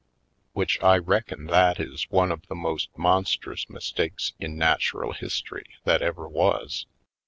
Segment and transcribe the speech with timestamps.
[0.53, 5.75] Which I reckon that is one of the most mon strous mistakes in natural history
[5.83, 6.87] that ever was.